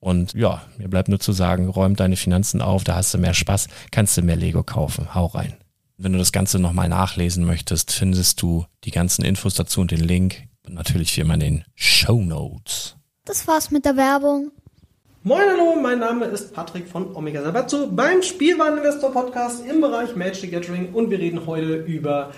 [0.00, 3.34] Und ja, mir bleibt nur zu sagen, räum deine Finanzen auf, da hast du mehr
[3.34, 5.14] Spaß, kannst du mehr Lego kaufen.
[5.14, 5.56] Hau rein.
[5.96, 10.00] Wenn du das Ganze nochmal nachlesen möchtest, findest du die ganzen Infos dazu und den
[10.00, 10.44] Link.
[10.64, 12.96] Und natürlich wie immer in den Show Notes.
[13.24, 14.52] Das war's mit der Werbung.
[15.24, 20.52] Moin hallo, mein Name ist Patrick von Omega Sabatzo beim Spielwareninvestor Podcast im Bereich Magic
[20.52, 22.30] Gathering und wir reden heute über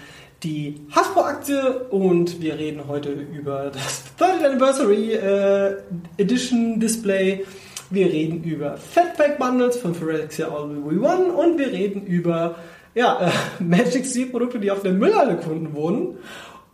[0.43, 5.77] die Hasbro-Aktie und wir reden heute über das 30th Anniversary äh,
[6.17, 7.45] Edition Display.
[7.91, 12.56] Wir reden über Fatpack Bundles von Phyrexia All We One und wir reden über
[12.95, 16.19] ja, äh, Magic Steel Produkte, die auf der Müllhalle gefunden wurden.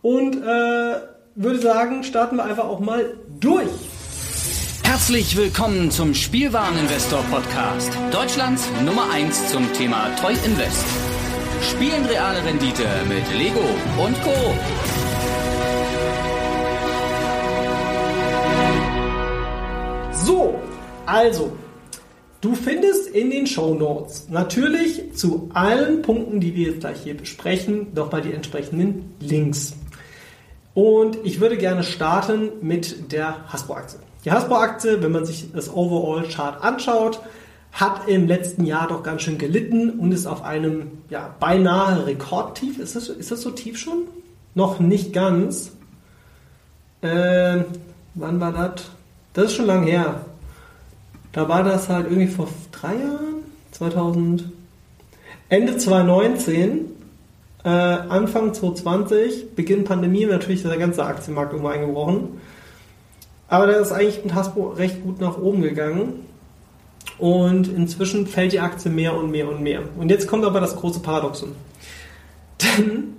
[0.01, 0.95] Und äh,
[1.35, 3.69] würde sagen, starten wir einfach auch mal durch.
[4.83, 10.85] Herzlich willkommen zum Spielwareninvestor Podcast, Deutschlands Nummer 1 zum Thema Toy Invest.
[11.61, 13.59] Spielen reale Rendite mit Lego
[14.03, 14.33] und Co.
[20.13, 20.55] So,
[21.05, 21.53] also,
[22.41, 27.15] du findest in den Show Notes natürlich zu allen Punkten, die wir jetzt gleich hier
[27.15, 29.73] besprechen, nochmal die entsprechenden Links.
[30.73, 33.99] Und ich würde gerne starten mit der Hasbro-Aktie.
[34.25, 37.19] Die Hasbro-Aktie, wenn man sich das Overall-Chart anschaut,
[37.77, 42.79] hat im letzten Jahr doch ganz schön gelitten und ist auf einem ja, beinahe Rekordtief.
[42.79, 44.07] Ist das, ist das so tief schon?
[44.55, 45.71] Noch nicht ganz.
[47.01, 47.59] Äh,
[48.15, 48.85] wann war das?
[49.33, 50.25] Das ist schon lange her.
[51.33, 53.43] Da war das halt irgendwie vor drei Jahren,
[53.73, 54.45] 2000,
[55.49, 56.85] Ende 2019,
[57.63, 62.41] äh, Anfang 2020, Beginn Pandemie, natürlich ist der ganze Aktienmarkt irgendwo eingebrochen.
[63.47, 66.25] Aber der ist eigentlich mit Hasbro recht gut nach oben gegangen.
[67.19, 69.81] Und inzwischen fällt die Aktie mehr und mehr und mehr.
[69.97, 71.55] Und jetzt kommt aber das große Paradoxon.
[72.61, 73.15] Denn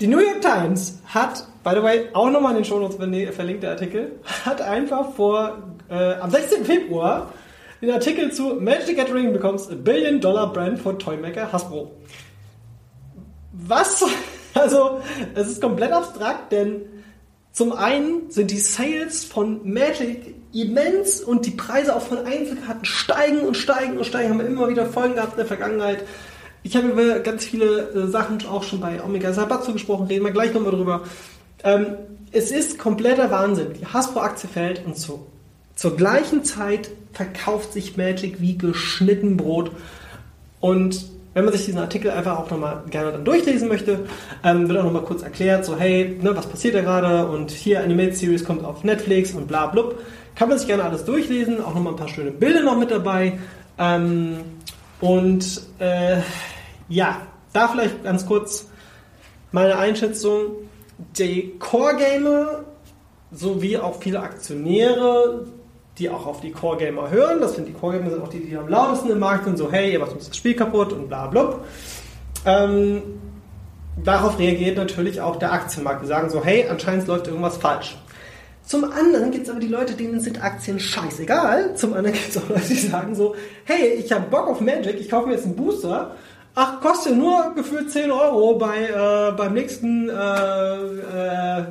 [0.00, 2.96] die New York Times hat, by the way, auch nochmal in den Shownotes
[3.34, 4.12] verlinkt der Artikel,
[4.44, 5.58] hat einfach vor,
[5.88, 6.64] äh, am 16.
[6.64, 7.32] Februar
[7.80, 11.90] den Artikel zu Magic the Gathering becomes a Billion Dollar Brand for Toymaker Hasbro.
[13.52, 14.04] Was?
[14.54, 15.02] Also,
[15.34, 16.80] es ist komplett abstrakt, denn
[17.52, 23.40] zum einen sind die Sales von Magic immens und die Preise auch von Einzelkarten steigen
[23.40, 24.30] und steigen und steigen.
[24.30, 26.04] Haben wir immer wieder Folgen gehabt in der Vergangenheit.
[26.62, 30.32] Ich habe über ganz viele äh, Sachen auch schon bei Omega Sabatsu gesprochen, reden wir
[30.32, 31.04] gleich nochmal drüber.
[31.62, 31.86] Ähm,
[32.32, 33.74] es ist kompletter Wahnsinn.
[33.80, 35.26] Die Hasbro-Aktie fällt und zu,
[35.76, 39.70] zur gleichen Zeit verkauft sich Magic wie geschnitten Brot.
[40.60, 44.00] Und wenn man sich diesen Artikel einfach auch nochmal gerne dann durchlesen möchte,
[44.42, 47.82] ähm, wird auch nochmal kurz erklärt, so hey, ne, was passiert da gerade und hier
[47.82, 50.00] Animated Series kommt auf Netflix und bla blub.
[50.36, 53.38] Kann man sich gerne alles durchlesen, auch nochmal ein paar schöne Bilder noch mit dabei.
[53.78, 54.38] Ähm,
[55.00, 56.18] und äh,
[56.88, 57.22] ja,
[57.52, 58.68] da vielleicht ganz kurz
[59.50, 60.52] meine Einschätzung.
[61.18, 62.64] Die Core-Gamer
[63.32, 65.46] sowie auch viele Aktionäre
[65.98, 67.40] die auch auf die Core Gamer hören.
[67.40, 69.70] Das sind die Core Gamer sind auch die, die am lautesten im Markt sind, so
[69.70, 71.60] hey, ihr macht uns das Spiel kaputt und bla bla.
[72.44, 73.02] Ähm,
[74.04, 76.02] darauf reagiert natürlich auch der Aktienmarkt.
[76.02, 77.96] Die sagen so, hey, anscheinend läuft irgendwas falsch.
[78.66, 81.76] Zum anderen gibt es aber die Leute, denen sind Aktien scheißegal.
[81.76, 85.00] Zum anderen gibt es auch Leute, die sagen so, hey, ich habe Bock auf Magic,
[85.00, 86.16] ich kaufe mir jetzt einen Booster.
[86.56, 91.64] Ach, kostet nur gefühlt 10 Euro bei, äh, beim nächsten, äh, äh,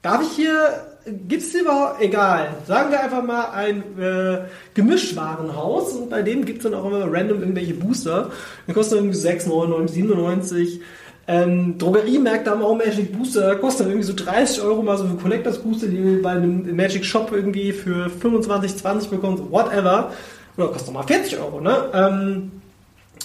[0.00, 4.42] darf ich hier gibt es überhaupt, egal, sagen wir einfach mal ein äh,
[4.74, 8.30] Gemischwarenhaus und bei dem gibt es dann auch immer random irgendwelche Booster.
[8.68, 10.80] Die kosten irgendwie 6,99, 7,99.
[11.28, 15.58] Ähm, Drogeriemärkte haben auch Magic Booster, kosten irgendwie so 30 Euro mal so für Collectors
[15.58, 20.12] Booster, die du bei einem Magic Shop irgendwie für 25, 20 bekommst, whatever.
[20.56, 21.90] Oder kostet mal 40 Euro, ne?
[21.94, 22.52] Ähm,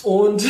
[0.03, 0.45] und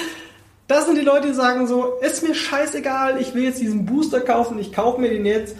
[0.68, 4.20] das sind die Leute, die sagen so, ist mir scheißegal, ich will jetzt diesen Booster
[4.20, 5.56] kaufen, ich kaufe mir den jetzt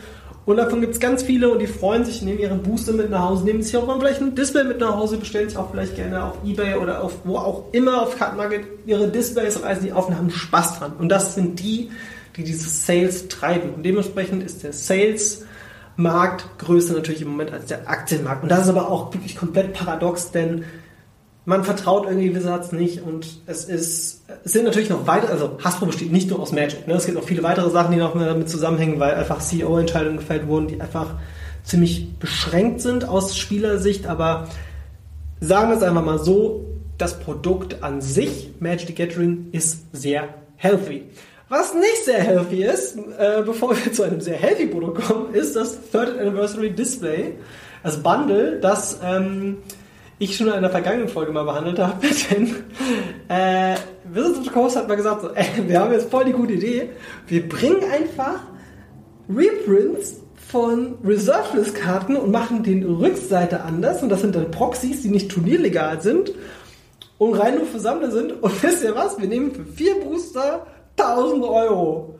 [0.46, 3.30] und davon gibt es ganz viele und die freuen sich, nehmen ihren Booster mit nach
[3.30, 5.96] Hause, nehmen sich auch mal vielleicht ein Display mit nach Hause, bestellen sich auch vielleicht
[5.96, 10.08] gerne auf Ebay oder auf wo auch immer auf Kartenmarket ihre Displays, reißen die auf
[10.08, 10.92] und haben Spaß dran.
[11.00, 11.90] Und das sind die,
[12.36, 13.74] die diese Sales treiben.
[13.74, 15.44] Und dementsprechend ist der Sales
[15.96, 18.44] Markt größer natürlich im Moment als der Aktienmarkt.
[18.44, 20.64] Und das ist aber auch wirklich komplett paradox, denn
[21.46, 25.86] man vertraut irgendwie Wizards nicht und es ist, es sind natürlich noch weitere, also Hasbro
[25.86, 26.94] besteht nicht nur aus Magic, ne?
[26.94, 30.66] es gibt noch viele weitere Sachen, die noch damit zusammenhängen, weil einfach CEO-Entscheidungen gefällt wurden,
[30.66, 31.14] die einfach
[31.62, 34.48] ziemlich beschränkt sind aus Spielersicht, aber
[35.40, 36.66] sagen wir es einfach mal so,
[36.98, 41.04] das Produkt an sich, Magic the Gathering, ist sehr healthy.
[41.48, 45.54] Was nicht sehr healthy ist, äh, bevor wir zu einem sehr healthy Produkt kommen, ist
[45.54, 47.34] das Third Anniversary Display,
[47.84, 49.58] das Bundle, das ähm,
[50.18, 52.64] ich schon in einer vergangenen Folge mal behandelt habe, denn
[53.28, 56.32] äh, Wizards of the Coast hat mal gesagt, so, ey, wir haben jetzt voll die
[56.32, 56.90] gute Idee,
[57.26, 58.40] wir bringen einfach
[59.28, 65.02] Reprints von Reserve List Karten und machen den Rückseite anders und das sind dann Proxys,
[65.02, 66.32] die nicht turnierlegal sind
[67.18, 70.66] und rein nur für Sammler sind und wisst ihr was, wir nehmen für vier Booster
[70.98, 72.18] 1000 Euro.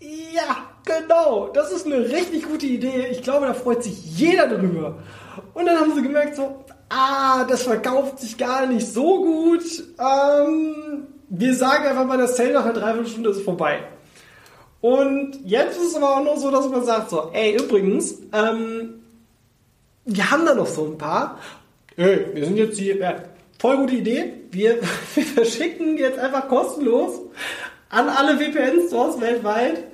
[0.00, 3.08] Ja, genau, das ist eine richtig gute Idee.
[3.10, 4.98] Ich glaube, da freut sich jeder drüber.
[5.54, 9.64] Und dann haben sie gemerkt, so, ah, das verkauft sich gar nicht so gut.
[9.98, 13.80] Ähm, wir sagen einfach mal, das Sale nach einer Dreiviertelstunde ist vorbei.
[14.80, 19.00] Und jetzt ist es aber auch noch so, dass man sagt so, ey, übrigens, ähm,
[20.04, 21.40] wir haben da noch so ein paar.
[21.96, 23.16] Ey, wir sind jetzt hier, ja,
[23.58, 24.34] voll gute Idee.
[24.50, 24.78] Wir,
[25.14, 27.20] wir verschicken jetzt einfach kostenlos
[27.88, 29.84] an alle VPN-Stores weltweit.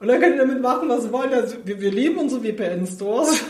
[0.00, 1.32] Und dann könnt ihr damit machen, was ihr wollt.
[1.32, 3.44] Also, wir, wir lieben unsere VPN-Stores.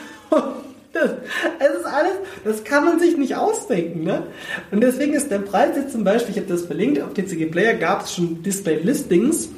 [0.92, 2.12] Das, ist alles,
[2.44, 4.04] das kann man sich nicht ausdenken.
[4.04, 4.24] Ne?
[4.70, 7.74] Und deswegen ist der Preis jetzt zum Beispiel, ich habe das verlinkt, auf TCG Player
[7.74, 9.48] gab es schon Display-Listings.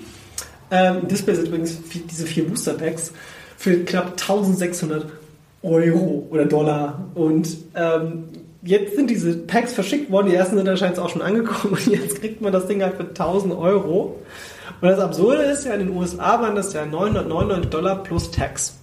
[0.71, 1.79] Ähm, Display sind übrigens
[2.11, 3.13] diese vier Booster-Packs
[3.57, 5.07] für knapp 1600
[5.63, 7.05] Euro oder Dollar.
[7.15, 8.25] Und ähm,
[8.63, 12.21] jetzt sind diese Packs verschickt worden, die ersten sind anscheinend auch schon angekommen und jetzt
[12.21, 14.21] kriegt man das Ding halt für 1000 Euro.
[14.81, 18.79] Und das Absurde ist ja, in den USA waren das ja 999 Dollar plus Tax.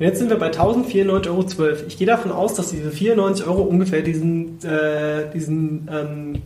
[0.00, 1.76] Und jetzt sind wir bei 1094,12 Euro.
[1.86, 6.42] Ich gehe davon aus, dass diese 94 Euro ungefähr diesen, äh, diesen ähm,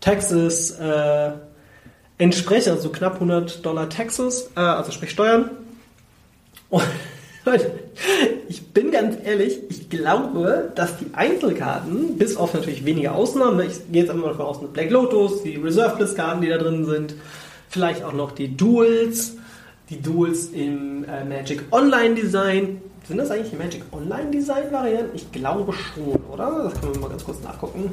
[0.00, 1.32] Taxes äh,
[2.16, 5.50] entsprechen, also knapp 100 Dollar Taxes, äh, also sprich Steuern.
[6.70, 6.82] Und
[8.48, 13.92] ich bin ganz ehrlich, ich glaube, dass die Einzelkarten, bis auf natürlich wenige Ausnahmen, ich
[13.92, 16.86] gehe jetzt einmal davon aus, eine Black Lotus, die Reserve List Karten, die da drin
[16.86, 17.16] sind,
[17.68, 19.36] vielleicht auch noch die Duels,
[19.90, 22.80] die Duels im äh, Magic Online Design.
[23.06, 25.16] Sind das eigentlich die Magic Online Design Varianten?
[25.16, 26.64] Ich glaube schon, oder?
[26.64, 27.92] Das können wir mal ganz kurz nachgucken.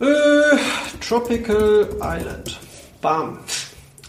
[0.00, 0.56] Äh,
[1.00, 2.58] Tropical Island.
[3.00, 3.38] Bam.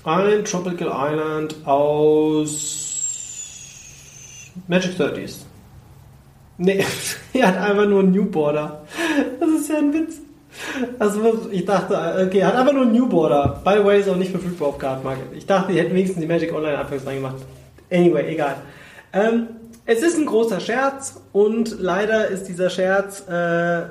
[0.04, 2.86] Ein Tropical Island aus
[4.68, 5.42] Magic 30s.
[6.58, 6.84] Nee,
[7.34, 8.86] er hat einfach nur einen New Border.
[9.40, 10.25] Das ist ja ein Witz.
[11.00, 13.62] Also ich dachte, okay, hat einfach nur einen New Border.
[13.64, 15.28] By the way, ist auch nicht verfügbar auf Card Market.
[15.34, 17.38] Ich dachte, die hätten wenigstens die Magic Online anfangs reingemacht.
[17.92, 18.56] Anyway, egal.
[19.14, 19.48] Ähm,
[19.86, 23.84] es ist ein großer Scherz und leider ist dieser Scherz, äh,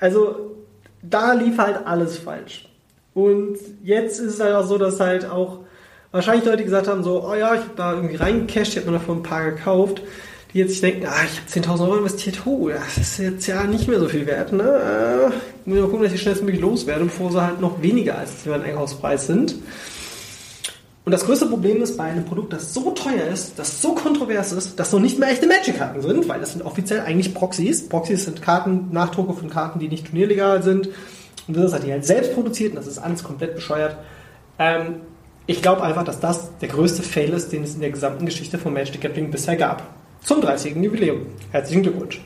[0.00, 0.56] also
[1.02, 2.68] da lief halt alles falsch.
[3.14, 5.60] Und jetzt ist es halt auch so, dass halt auch
[6.10, 8.98] wahrscheinlich Leute gesagt haben, so, oh ja, ich habe da irgendwie reingecasht, ich habe mir
[8.98, 10.02] davon ein paar gekauft,
[10.54, 13.64] die jetzt sich denken, ah, ich habe 10.000 Euro investiert, oh, das ist jetzt ja
[13.64, 14.62] nicht mehr so viel wert, ne?
[14.62, 18.62] Äh, muss mal gucken, dass ich schnellstmöglich loswerde, bevor sie halt noch weniger als mein
[18.62, 19.56] Einkaufspreis sind.
[21.04, 24.52] Und das größte Problem ist bei einem Produkt, das so teuer ist, das so kontrovers
[24.52, 27.88] ist, dass noch nicht mehr echte Magic-Karten sind, weil das sind offiziell eigentlich Proxys.
[27.88, 30.88] Proxys sind Karten, Nachdrucke von Karten, die nicht turnierlegal sind.
[31.46, 33.98] Und das hat die halt selbst produziert und das ist alles komplett bescheuert.
[34.58, 35.00] Ähm,
[35.46, 38.56] ich glaube einfach, dass das der größte Fail ist, den es in der gesamten Geschichte
[38.56, 39.82] von Magic the Gathering bisher gab.
[40.24, 40.76] Zum 30.
[40.76, 41.26] Jubiläum.
[41.50, 42.22] Herzlichen Glückwunsch.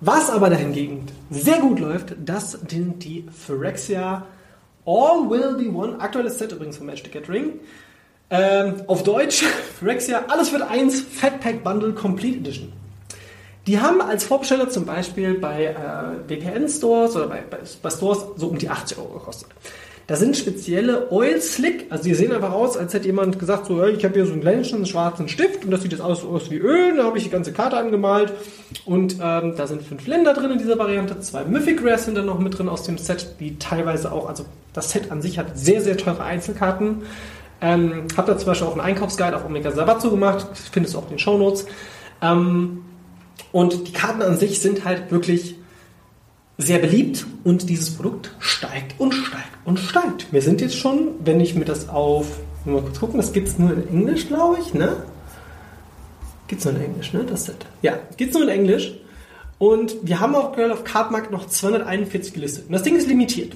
[0.00, 4.26] Was aber dahingegen sehr gut läuft, das sind die Phyrexia
[4.84, 6.00] All Will Be One.
[6.00, 7.60] Aktuelles Set übrigens von Magic the Gathering.
[8.28, 9.44] Ähm, auf Deutsch,
[9.78, 12.72] Phyrexia, alles wird eins, Fat Pack Bundle Complete Edition.
[13.68, 15.74] Die haben als Vorbesteller zum Beispiel bei äh,
[16.26, 19.50] VPN-Stores oder bei, bei, bei, Stores so um die 80 Euro gekostet.
[20.08, 23.84] Da sind spezielle Oil Slick, also die sehen einfach aus, als hätte jemand gesagt, so,
[23.84, 26.58] ich habe hier so einen glänzenden schwarzen Stift und das sieht jetzt aus, aus wie
[26.58, 28.32] Öl, da habe ich die ganze Karte angemalt
[28.84, 32.26] und ähm, da sind fünf Länder drin in dieser Variante, zwei Mythic Rares sind dann
[32.26, 35.58] noch mit drin aus dem Set, die teilweise auch, also das Set an sich hat
[35.58, 37.02] sehr, sehr teure Einzelkarten.
[37.60, 41.04] Ähm, habe da zum Beispiel auch einen Einkaufsguide auf Omega Sabatsu gemacht, findest du auch
[41.04, 41.66] in den Show Notes.
[42.22, 42.82] Ähm,
[43.50, 45.55] und die Karten an sich sind halt wirklich
[46.58, 50.32] sehr beliebt und dieses Produkt steigt und steigt und steigt.
[50.32, 52.26] Wir sind jetzt schon, wenn ich mir das auf,
[52.64, 54.96] mal kurz gucken, das gibt es nur in Englisch, glaube ich, ne?
[56.48, 57.24] Gibt es nur in Englisch, ne?
[57.28, 57.66] Das Set.
[57.82, 58.94] Ja, gibt es nur in Englisch.
[59.58, 62.66] Und wir haben auf Girl of Cardmark noch 241 gelistet.
[62.66, 63.54] Und das Ding ist limitiert.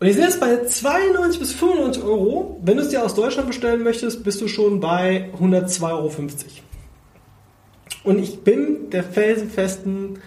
[0.00, 2.58] Und ich sehe jetzt bei 92 bis 95 Euro.
[2.62, 6.10] Wenn du es dir aus Deutschland bestellen möchtest, bist du schon bei 102,50 Euro.
[8.02, 10.18] Und ich bin der felsenfesten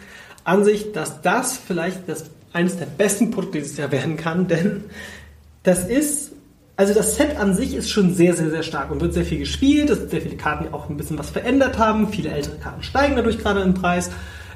[0.43, 4.85] Ansicht, dass das vielleicht das, eines der besten Produkte dieses Jahr werden kann, denn
[5.63, 6.31] das ist,
[6.75, 9.39] also das Set an sich ist schon sehr, sehr, sehr stark und wird sehr viel
[9.39, 9.89] gespielt.
[9.89, 12.09] Es sind sehr viele Karten, die auch ein bisschen was verändert haben.
[12.09, 14.12] Viele ältere Karten steigen dadurch gerade im Preis.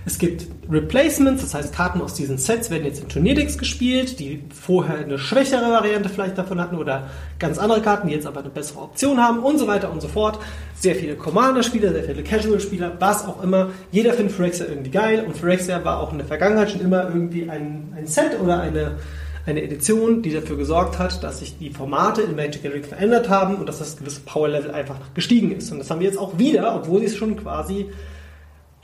[0.07, 4.41] Es gibt Replacements, das heißt Karten aus diesen Sets werden jetzt in Turnierdecks gespielt, die
[4.57, 7.09] vorher eine schwächere Variante vielleicht davon hatten oder
[7.39, 10.07] ganz andere Karten, die jetzt aber eine bessere Option haben und so weiter und so
[10.07, 10.39] fort.
[10.75, 13.71] Sehr viele Commander-Spieler, sehr viele Casual-Spieler, was auch immer.
[13.91, 17.49] Jeder findet Phyrexia irgendwie geil und Phyrexia war auch in der Vergangenheit schon immer irgendwie
[17.49, 18.99] ein, ein Set oder eine,
[19.45, 23.55] eine Edition, die dafür gesorgt hat, dass sich die Formate in Magic Gathering verändert haben
[23.55, 25.69] und dass das gewisse Power-Level einfach gestiegen ist.
[25.69, 27.87] Und das haben wir jetzt auch wieder, obwohl sie es schon quasi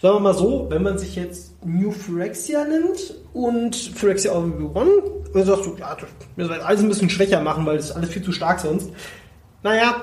[0.03, 4.91] sagen wir mal so, wenn man sich jetzt New Phyrexia nimmt und Phyrexia All-One,
[5.33, 5.95] dann sagst du, ja,
[6.35, 8.89] wir alles ein bisschen schwächer machen, weil das ist alles viel zu stark sonst.
[9.63, 9.95] Naja,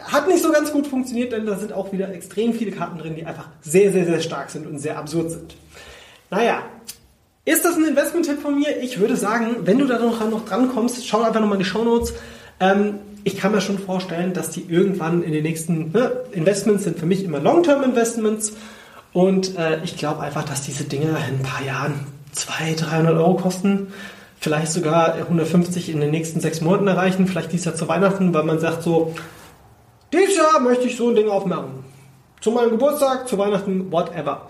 [0.00, 3.14] hat nicht so ganz gut funktioniert, denn da sind auch wieder extrem viele Karten drin,
[3.14, 5.54] die einfach sehr, sehr, sehr stark sind und sehr absurd sind.
[6.30, 6.62] Naja,
[7.44, 8.78] ist das ein Investment-Tipp von mir?
[8.80, 11.68] Ich würde sagen, wenn du da noch, noch dran kommst, schau einfach nochmal in die
[11.68, 12.14] Shownotes.
[12.58, 16.98] Ähm, ich kann mir schon vorstellen, dass die irgendwann in den nächsten ne, Investments sind
[16.98, 18.54] für mich immer Long-Term-Investments.
[19.12, 23.34] Und äh, ich glaube einfach, dass diese Dinge in ein paar Jahren 200, 300 Euro
[23.34, 23.92] kosten.
[24.40, 27.26] Vielleicht sogar 150 in den nächsten sechs Monaten erreichen.
[27.26, 29.14] Vielleicht dieses Jahr zu Weihnachten, weil man sagt so,
[30.12, 31.84] dieses Jahr möchte ich so ein Ding aufmachen.
[32.40, 34.48] Zu meinem Geburtstag, zu Weihnachten, whatever.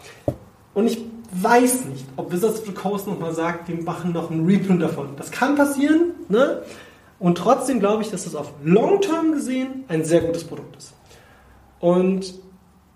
[0.74, 0.98] Und ich
[1.32, 5.10] weiß nicht, ob Wizards of the Coast nochmal sagt, wir machen noch einen Reprint davon.
[5.16, 6.62] Das kann passieren, ne?
[7.18, 10.92] Und trotzdem glaube ich, dass das auf Long Term gesehen ein sehr gutes Produkt ist.
[11.78, 12.34] Und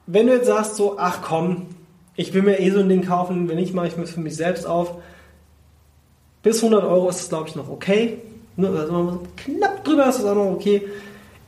[0.07, 1.67] wenn du jetzt sagst so, ach komm,
[2.15, 4.37] ich will mir eh so ein Ding kaufen, wenn nicht, mache ich mir für mich
[4.37, 4.95] selbst auf.
[6.43, 8.19] Bis 100 Euro ist es, glaube ich, noch okay.
[8.57, 10.83] Ne, also knapp drüber ist es auch noch okay.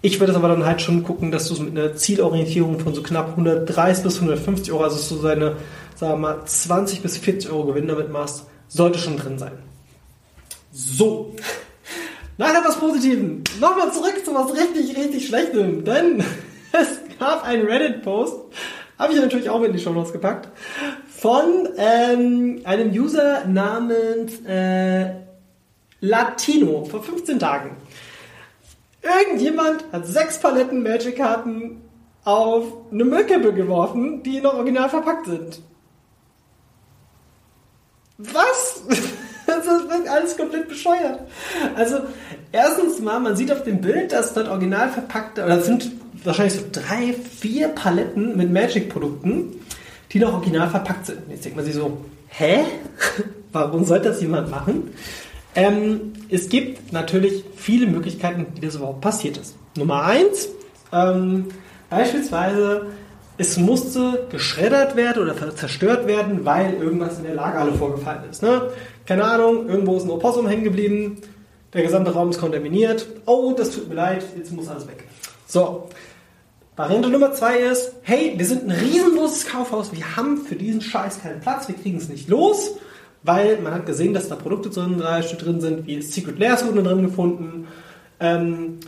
[0.03, 2.95] Ich würde es aber dann halt schon gucken, dass du es mit einer Zielorientierung von
[2.95, 5.57] so knapp 130 bis 150 Euro, also so seine,
[5.97, 9.53] sagen wir mal, 20 bis 40 Euro Gewinn damit machst, sollte schon drin sein.
[10.73, 11.35] So.
[12.37, 13.43] Nach etwas Positiven.
[13.61, 15.85] Nochmal zurück zu was richtig, richtig Schlechtem.
[15.85, 16.23] Denn
[16.73, 18.37] es gab einen Reddit-Post,
[18.99, 20.49] habe ich natürlich auch in die Show Notes gepackt,
[21.09, 25.15] von ähm, einem User namens äh,
[26.01, 27.77] Latino vor 15 Tagen.
[29.03, 31.81] Irgendjemand hat sechs Paletten Magic-Karten
[32.25, 35.61] auf eine Müllkippe geworfen, die noch original verpackt sind.
[38.19, 38.83] Was?
[39.49, 41.21] Das ist alles komplett bescheuert.
[41.75, 42.01] Also,
[42.53, 45.91] erstens mal, man sieht auf dem Bild, dass dort original verpackte, oder sind
[46.25, 49.61] wahrscheinlich so drei, vier Paletten mit Magic-Produkten.
[50.13, 51.19] die noch original verpackt sind.
[51.29, 51.99] Jetzt denkt man sich so,
[52.29, 52.61] hä?
[53.53, 54.95] Warum sollte das jemand machen?
[55.55, 59.57] Ähm, es gibt natürlich viele Möglichkeiten, wie das überhaupt passiert ist.
[59.77, 60.49] Nummer eins,
[60.93, 61.47] ähm,
[61.91, 62.87] beispielsweise,
[63.39, 68.43] es musste geschreddert werden oder zerstört werden, weil irgendwas in der Lagerhalle vorgefallen ist.
[68.43, 68.71] Ne?
[69.07, 71.19] Keine Ahnung, irgendwo ist ein Opossum hängen geblieben,
[71.73, 73.07] der gesamte Raum ist kontaminiert.
[73.27, 75.05] Oh, das tut mir leid, jetzt muss alles weg.
[75.47, 75.89] So,
[76.79, 81.21] Variante Nummer zwei ist, hey, wir sind ein riesengroßes Kaufhaus, wir haben für diesen Scheiß
[81.21, 82.77] keinen Platz, wir kriegen es nicht los,
[83.25, 87.67] weil man hat gesehen, dass da Produkte drin, sind, wie Secret Layers wurden drin gefunden.
[88.21, 88.79] Ähm,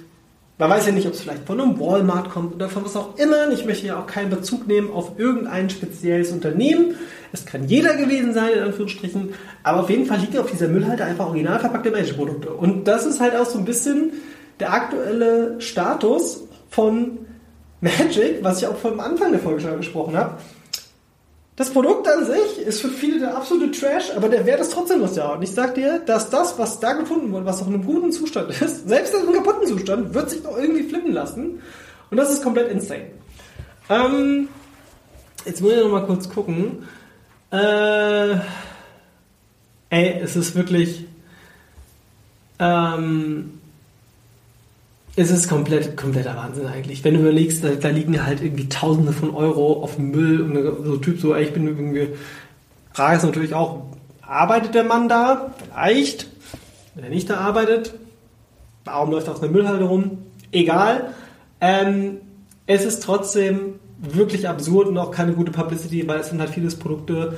[0.57, 3.19] man weiß ja nicht, ob es vielleicht von einem Walmart kommt oder von was auch
[3.19, 3.51] immer.
[3.51, 6.95] Ich möchte ja auch keinen Bezug nehmen auf irgendein spezielles Unternehmen.
[7.33, 9.31] Es kann jeder gewesen sein, in Anführungsstrichen.
[9.65, 12.51] Aber auf jeden Fall liegt auf dieser Müllhalde einfach original verpackte Magic-Produkte.
[12.51, 14.13] Und das ist halt auch so ein bisschen
[14.61, 17.27] der aktuelle Status von
[17.81, 20.39] Magic, was ich auch vom Anfang der Folge schon gesprochen habe.
[21.57, 25.03] Das Produkt an sich ist für viele der absolute Trash, aber der Wert ist trotzdem
[25.03, 25.35] was da.
[25.35, 28.13] Und ich sag dir, dass das, was da gefunden wurde, was auch in einem guten
[28.13, 31.61] Zustand ist, selbst in einem kaputten Zustand, wird sich doch irgendwie flippen lassen.
[32.11, 33.11] Und das ist komplett insane.
[33.91, 34.49] Ähm,
[35.45, 36.89] jetzt muss ich noch mal kurz gucken.
[37.51, 38.37] Äh,
[39.91, 41.07] ey, es ist wirklich.
[42.59, 43.60] Ähm,
[45.17, 47.03] es ist komplett, kompletter Wahnsinn eigentlich.
[47.05, 50.85] Wenn du überlegst, da, da, liegen halt irgendwie Tausende von Euro auf dem Müll und
[50.85, 52.09] so Typ so, ey, ich bin irgendwie.
[52.93, 53.85] Frage ist natürlich auch,
[54.23, 55.55] arbeitet der Mann da?
[55.59, 56.29] Vielleicht.
[56.95, 57.95] Wenn er nicht da arbeitet,
[58.85, 60.19] warum läuft er aus einer Müllhalde rum?
[60.53, 61.15] Egal.
[61.61, 62.19] Ähm,
[62.67, 66.77] es ist trotzdem wirklich absurd und auch keine gute Publicity, weil es sind halt vieles
[66.77, 67.37] Produkte.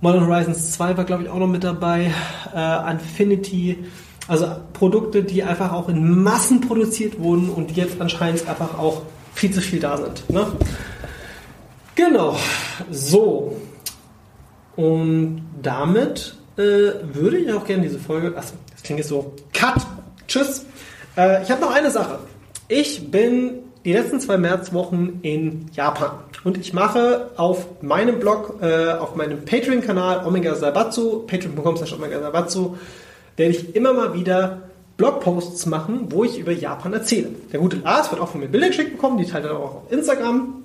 [0.00, 2.10] Modern Horizons 2 war, glaube ich, auch noch mit dabei.
[2.54, 3.78] Äh, Infinity
[4.28, 9.02] also Produkte, die einfach auch in Massen produziert wurden und jetzt anscheinend einfach auch
[9.34, 10.28] viel zu viel da sind.
[10.30, 10.46] Ne?
[11.94, 12.36] Genau.
[12.90, 13.56] So.
[14.76, 16.60] Und damit äh,
[17.02, 18.34] würde ich auch gerne diese Folge.
[18.36, 19.34] Ach, das klingt jetzt so.
[19.52, 19.86] Cut.
[20.26, 20.66] Tschüss.
[21.16, 22.18] Äh, ich habe noch eine Sache.
[22.68, 26.10] Ich bin die letzten zwei Märzwochen in Japan
[26.42, 32.18] und ich mache auf meinem Blog, äh, auf meinem Patreon-Kanal Omega Sabatsu, patreon.com slash Omega
[32.18, 32.76] Sabatsu,
[33.36, 34.62] werde ich immer mal wieder
[34.96, 37.28] Blogposts machen, wo ich über Japan erzähle.
[37.52, 39.92] Der gute Lars wird auch von mir Bilder geschickt bekommen, die teilt er auch auf
[39.92, 40.64] Instagram.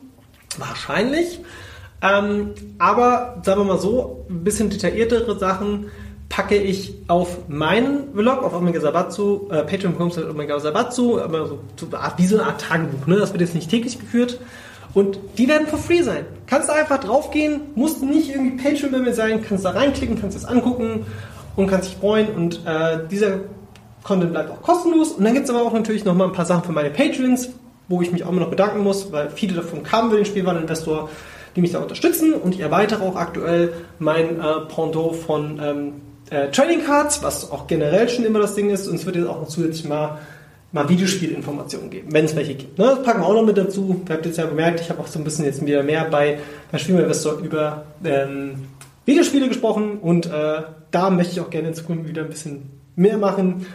[0.57, 1.41] Wahrscheinlich.
[2.01, 5.88] Ähm, aber sagen wir mal so, ein bisschen detailliertere Sachen
[6.29, 11.88] packe ich auf meinen Vlog, auf Omega Sabatsu, äh, patreon.com Omega Sabatsu, aber so, so,
[12.17, 13.05] wie so eine Art Tagebuch.
[13.05, 13.17] Ne?
[13.17, 14.39] Das wird jetzt nicht täglich geführt.
[14.93, 16.25] Und die werden for free sein.
[16.47, 20.38] Kannst du einfach draufgehen, musst nicht irgendwie Patreon bei mir sein, kannst da reinklicken, kannst
[20.38, 21.05] es angucken
[21.56, 22.30] und kannst dich freuen.
[22.36, 23.40] Und äh, dieser
[24.04, 25.12] Content bleibt auch kostenlos.
[25.12, 27.50] Und dann gibt es aber auch natürlich noch mal ein paar Sachen für meine Patrons,
[27.88, 31.10] wo ich mich auch immer noch bedanken muss, weil viele davon kamen über den Spielwareninvestor,
[31.56, 32.34] die mich da unterstützen.
[32.34, 35.94] Und ich erweitere auch aktuell mein äh, Pendant von ähm,
[36.30, 38.88] äh, Trading Cards, was auch generell schon immer das Ding ist.
[38.88, 40.20] Und es wird jetzt auch noch zusätzlich mal
[40.72, 42.80] mal Videospielinformationen geben, wenn es welche gibt.
[42.80, 44.02] Ne, das packen wir auch noch mit dazu.
[44.08, 46.40] Ihr habt jetzt ja gemerkt, ich habe auch so ein bisschen jetzt wieder mehr bei,
[46.72, 48.68] bei Spielwareninvestor über ähm,
[49.06, 53.17] Videospiele gesprochen und äh, da möchte ich auch gerne in Zukunft wieder ein bisschen mehr
[53.17, 53.65] machen.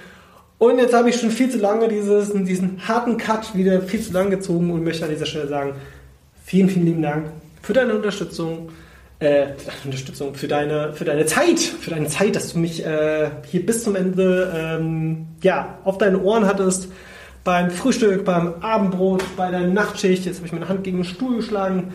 [0.59, 4.13] Und jetzt habe ich schon viel zu lange dieses, diesen harten Cut wieder viel zu
[4.13, 5.75] lang gezogen und möchte an dieser Stelle sagen,
[6.45, 7.27] vielen, vielen lieben Dank
[7.61, 8.71] für deine Unterstützung,
[9.19, 12.85] äh, für deine Unterstützung, für deine, für deine Zeit, für deine Zeit, dass du mich
[12.87, 16.89] äh, hier bis zum Ende ähm, ja, auf deine Ohren hattest.
[17.45, 20.25] Beim Frühstück, beim Abendbrot, bei der Nachtschicht.
[20.25, 21.93] Jetzt habe ich meine Hand gegen den Stuhl geschlagen.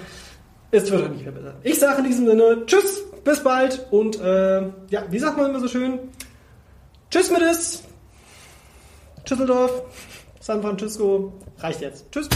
[0.71, 1.55] Es wird auch nicht mehr besser.
[1.63, 5.60] Ich sage in diesem Sinne Tschüss, bis bald und äh, ja, wie sagt man immer
[5.60, 5.99] so schön?
[7.10, 7.84] Tschüss mit es.
[9.25, 9.84] Tschüsseldorf,
[10.39, 11.34] San Francisco.
[11.60, 12.10] Reicht jetzt.
[12.12, 12.29] Tschüss.